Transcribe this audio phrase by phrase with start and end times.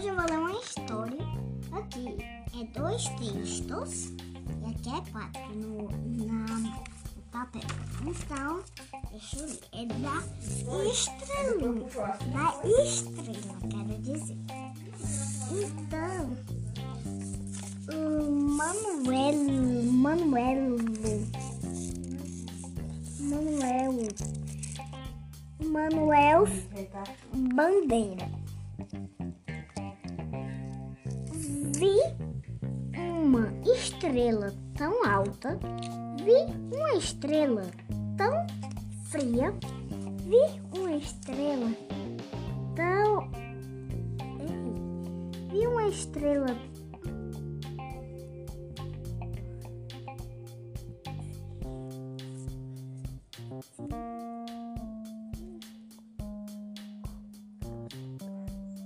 [0.00, 1.26] Hoje eu vou ler uma história.
[1.72, 2.16] Aqui
[2.58, 5.90] é dois textos e aqui é quatro no,
[6.24, 7.60] na, no papel.
[8.06, 8.64] Então,
[9.10, 9.60] deixa eu ler.
[9.72, 10.22] É da
[10.90, 11.74] estrela.
[12.32, 12.48] Da
[12.80, 14.38] estrela, quero dizer.
[15.52, 16.34] Então,
[17.92, 19.34] o Manuel.
[19.84, 20.78] Manuel.
[23.20, 24.08] Manuel.
[25.62, 26.46] Manuel
[27.54, 28.40] Bandeira.
[31.80, 31.96] Vi
[32.94, 35.58] uma estrela tão alta,
[36.22, 37.62] vi uma estrela
[38.18, 38.46] tão
[39.04, 39.50] fria,
[40.26, 41.70] vi uma estrela
[42.76, 43.30] tão.
[45.50, 46.54] Vi uma estrela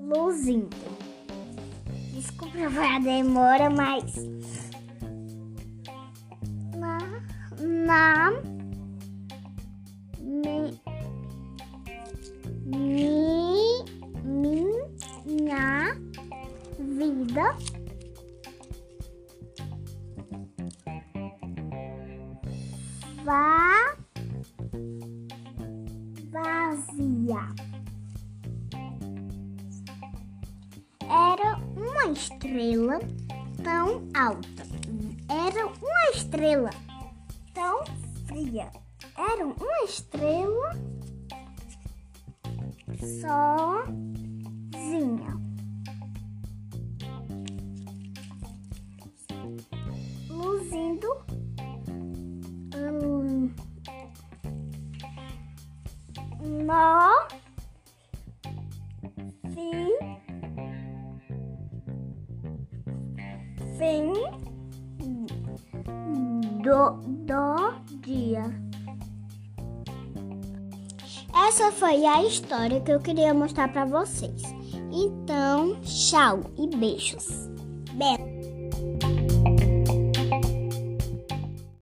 [0.00, 1.09] luzindo.
[2.20, 4.14] Desculpa a demora, mas
[6.76, 6.98] na
[7.58, 8.30] na
[10.20, 10.78] mi,
[12.66, 13.86] mi,
[15.24, 15.96] minha
[16.78, 17.56] vida
[23.24, 23.96] va,
[26.30, 27.79] vazia.
[32.10, 32.98] Uma estrela
[33.62, 34.66] tão alta.
[35.28, 36.70] Era uma estrela
[37.54, 37.84] tão
[38.26, 38.68] fria.
[39.16, 40.76] Era uma estrela
[42.98, 44.10] sozinha.
[50.28, 51.08] Luzindo
[52.74, 53.20] no
[59.54, 60.29] fim
[63.80, 64.12] fim
[66.62, 66.90] do,
[67.24, 68.42] do dia.
[71.34, 74.42] Essa foi a história que eu queria mostrar para vocês.
[74.92, 77.48] Então, tchau e beijos.
[77.94, 78.39] Beijo.